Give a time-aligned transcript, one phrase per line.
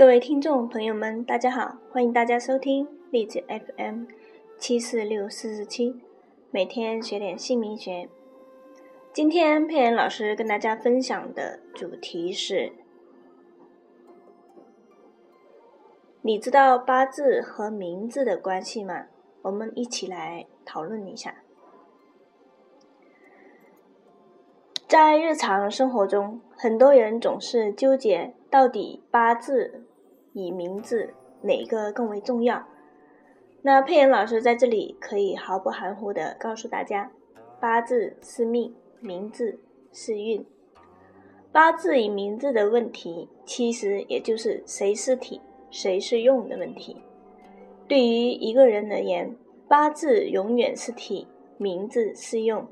[0.00, 1.76] 各位听众朋友们，大家好！
[1.92, 4.04] 欢迎大家收听励志 FM
[4.56, 6.00] 七四六四四七，
[6.50, 8.08] 每天学点姓名学。
[9.12, 12.72] 今天佩妍老师跟大家分享的主题是：
[16.22, 19.08] 你知道八字和名字的关系吗？
[19.42, 21.42] 我们一起来讨论一下。
[24.88, 29.84] 在日常生活中，很多人总是纠结到底八字
[30.32, 32.66] 以名字哪个更为重要。
[33.62, 37.10] 那佩妍老师在这里可以毫不含糊的告诉大家：
[37.60, 39.58] 八字是命，名字
[39.92, 40.44] 是运。
[41.52, 46.96] 八字与名字的问题，其实也就是谁是体，谁是用的问题。
[47.88, 51.26] 对于一个人而言，八字永远是体，
[51.58, 52.66] 名字是用。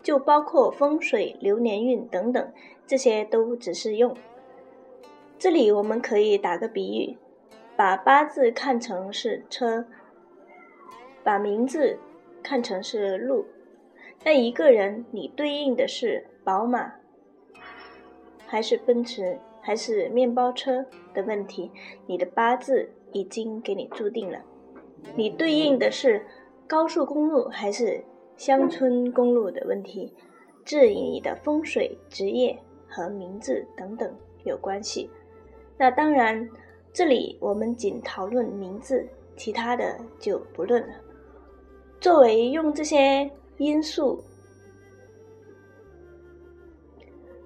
[0.00, 2.52] 就包括风水、流年运等等，
[2.86, 4.14] 这些都只是用。
[5.38, 7.16] 这里我们可以打个比喻，
[7.76, 9.86] 把八字看成是车，
[11.22, 11.96] 把名字
[12.42, 13.46] 看成是路。
[14.24, 16.92] 那一个人，你对应的是宝马，
[18.46, 21.70] 还是奔驰，还是面包车的问题，
[22.06, 24.40] 你的八字已经给你注定了。
[25.14, 26.26] 你对应的是
[26.66, 28.02] 高速公路，还是？
[28.36, 30.14] 乡村公路的问题，
[30.64, 35.10] 这与你的风水、职业和名字等等有关系。
[35.78, 36.48] 那当然，
[36.92, 40.94] 这里我们仅讨论名字，其他的就不论了。
[42.00, 44.22] 作为用这些因素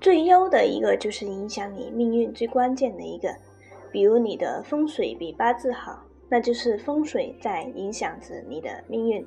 [0.00, 3.28] 最优的一个，就是影响你命运最关键的一个。
[3.92, 9.24] 比如你的风水比八字好，那就是风水在影响着你的命运。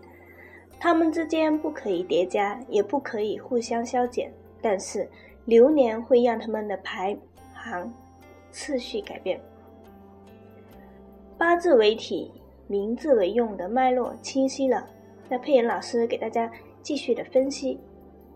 [0.79, 5.07] 它们之间不可以叠加，也不可以互相消减，但是
[5.45, 7.17] 流年会让他们的排
[7.53, 7.91] 行
[8.57, 9.39] 次序改变。
[11.37, 12.31] 八字为体，
[12.65, 14.89] 名字为用的脉络清晰了，
[15.29, 16.51] 那佩妍老师给大家
[16.81, 17.79] 继续的分析。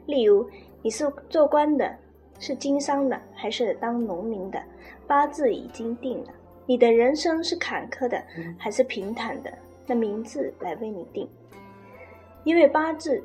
[0.06, 0.48] 例如，
[0.84, 1.98] 你是做官的，
[2.38, 4.62] 是经商的，还是当农民的？
[5.08, 6.32] 八字已经定了，
[6.68, 8.24] 你的人生是坎坷的，
[8.60, 9.52] 还是平坦的？
[9.88, 11.28] 那名字来为你定。
[12.44, 13.24] 因为八字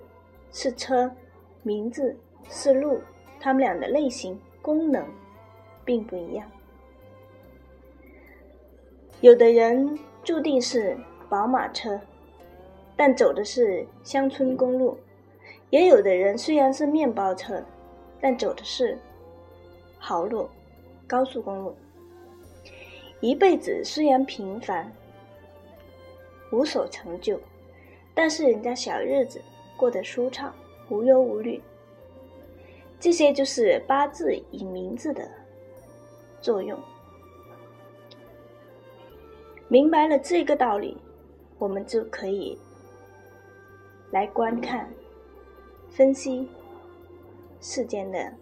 [0.51, 1.15] 是车，
[1.63, 2.17] 名字
[2.49, 2.99] 是路，
[3.39, 5.07] 它们俩的类型、功能
[5.85, 6.51] 并不一样。
[9.23, 10.97] 有的人注定是
[11.29, 11.99] 宝马车，
[12.95, 14.95] 但走的是乡村公路；
[15.71, 17.63] 也有的人虽然是面包车，
[18.21, 18.99] 但走的是
[19.99, 20.47] 豪路、
[21.07, 21.75] 高速公路。
[23.21, 24.93] 一辈子虽然平凡，
[26.53, 27.41] 无所成就。
[28.15, 29.41] 但是人家小日子
[29.77, 30.55] 过得舒畅，
[30.89, 31.61] 无忧无虑。
[33.01, 35.27] 这些就是八字与名字的
[36.41, 36.79] 作用。
[39.69, 40.97] 明白了这个道理，
[41.59, 42.59] 我们就可以
[44.11, 44.89] 来观看、
[45.89, 46.49] 分析
[47.61, 48.33] 世间的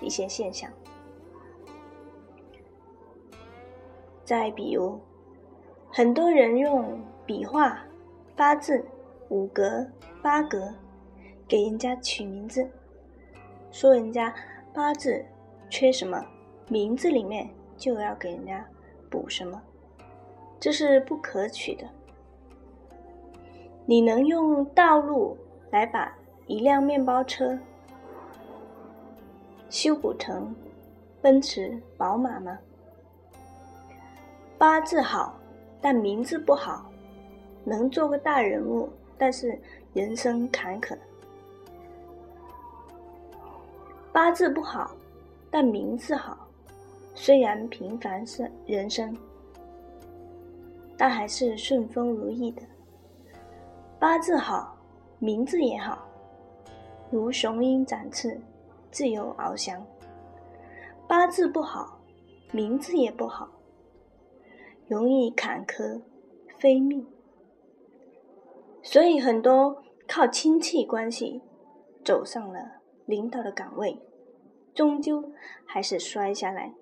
[0.00, 0.70] 一些现象。
[4.24, 4.98] 再比如，
[5.90, 7.78] 很多人用笔画、
[8.34, 8.84] 八字。
[9.28, 9.84] 五格
[10.22, 10.72] 八格，
[11.48, 12.64] 给人家取名字，
[13.72, 14.32] 说人家
[14.72, 15.20] 八字
[15.68, 16.24] 缺什么，
[16.68, 18.64] 名字里面就要给人家
[19.10, 19.60] 补什么，
[20.58, 21.86] 这是不可取的。
[23.84, 25.36] 你能用道路
[25.70, 26.12] 来把
[26.46, 27.58] 一辆面包车
[29.70, 30.54] 修补成
[31.20, 32.58] 奔驰、宝马吗？
[34.58, 35.34] 八字好，
[35.80, 36.90] 但名字不好，
[37.64, 38.88] 能做个大人物。
[39.18, 39.58] 但是
[39.94, 40.94] 人生坎坷，
[44.12, 44.90] 八字不好，
[45.50, 46.36] 但名字好。
[47.14, 49.16] 虽然平凡是人生，
[50.96, 52.62] 但还是顺风如意的。
[53.98, 54.76] 八字好，
[55.18, 56.06] 名字也好，
[57.10, 58.40] 如雄鹰展翅，
[58.90, 59.84] 自由翱翔。
[61.08, 62.00] 八字不好，
[62.52, 63.48] 名字也不好，
[64.86, 66.02] 容易坎坷，
[66.58, 67.06] 非命。
[68.82, 71.42] 所以，很多靠亲戚关系
[72.04, 74.00] 走上了领导的岗位，
[74.74, 75.32] 终究
[75.64, 76.74] 还是摔下来；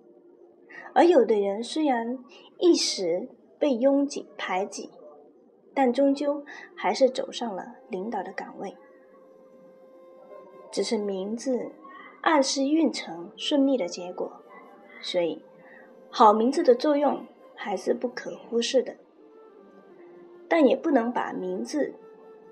[0.95, 2.19] 而有的人虽然
[2.59, 3.29] 一时
[3.65, 4.91] 被拥挤排挤，
[5.73, 6.45] 但终究
[6.77, 8.77] 还是走上了领导的岗位。
[10.71, 11.73] 只是名字
[12.21, 14.31] 暗示运程顺利的结果，
[15.01, 15.43] 所以
[16.11, 17.25] 好名字的作用
[17.55, 18.97] 还是不可忽视的。
[20.47, 21.95] 但也不能把名字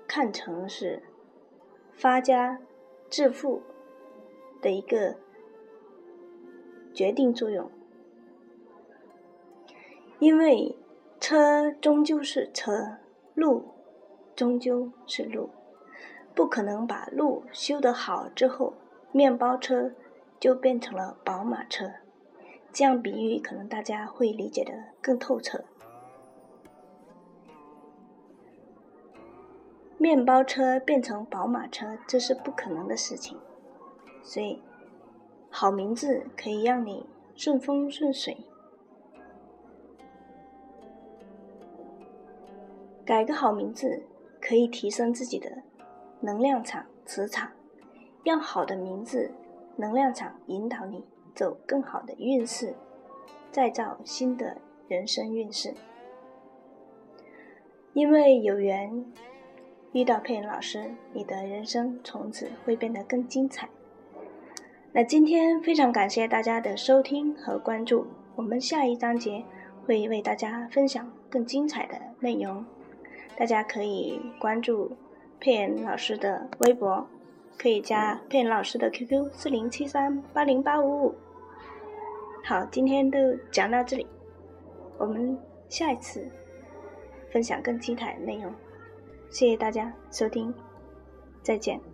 [0.07, 1.03] 看成是
[1.91, 2.59] 发家
[3.07, 3.61] 致富
[4.59, 5.17] 的一个
[6.91, 7.69] 决定作用。
[10.17, 10.75] 因为
[11.23, 12.97] 车终究是车，
[13.33, 13.69] 路
[14.35, 15.51] 终究是路，
[16.35, 18.73] 不可能把路修得好之后，
[19.13, 19.93] 面包车
[20.37, 21.89] 就变成了宝马车。
[22.73, 25.63] 这样比喻，可能大家会理解的更透彻。
[29.97, 33.39] 面包车变成宝马车，这是不可能的事情。
[34.21, 34.61] 所以，
[35.49, 38.45] 好名字可以让你顺风顺水。
[43.05, 44.03] 改个好名字，
[44.39, 45.63] 可以提升自己的
[46.21, 47.51] 能量场、磁场，
[48.23, 49.31] 让好的名字
[49.75, 51.03] 能量场引导你
[51.35, 52.73] 走更好的运势，
[53.51, 54.57] 再造新的
[54.87, 55.73] 人生运势。
[57.93, 59.05] 因为有缘
[59.91, 63.69] 遇到佩恩老师，你的人生从此会变得更精彩。
[64.93, 69.43] 那今天非常感谢大家的收听和关注，我们下一章节
[69.85, 72.63] 会为大家分享更精彩的内容。
[73.35, 74.95] 大家可以关注
[75.39, 77.05] 佩恩老师的微博，
[77.57, 81.15] 可以加佩恩老师的 QQ 四零七三八零八五五。
[82.43, 83.17] 好，今天都
[83.51, 84.05] 讲到这里，
[84.97, 85.37] 我们
[85.67, 86.25] 下一次
[87.31, 88.53] 分享更精彩的内容。
[89.29, 90.53] 谢谢大家收听，
[91.41, 91.92] 再见。